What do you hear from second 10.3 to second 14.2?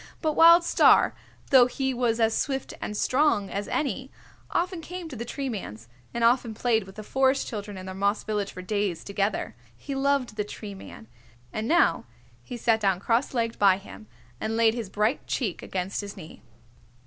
the Tree Man, and now he sat down cross legged by him,